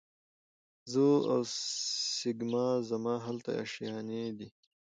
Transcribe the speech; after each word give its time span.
زه 0.91 1.01
اوسېږمه 1.33 2.67
زما 2.89 3.15
هلته 3.25 3.49
آشیانې 3.63 4.21
دي 4.37 4.47